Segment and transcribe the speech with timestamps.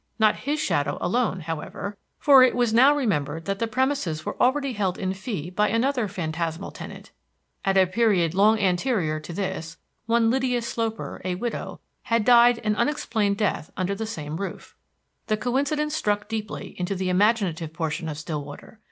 [0.17, 4.73] Not his shadow alone, however, for it was now remembered that the premises were already
[4.73, 7.11] held in fee by another phantasmal tenant.
[7.63, 9.77] At a period long anterior to this,
[10.07, 14.75] one Lydia Sloper, a widow, had died an unexplained death under that same roof.
[15.27, 18.79] The coincidence struck deeply into the imaginative portion of Stillwater.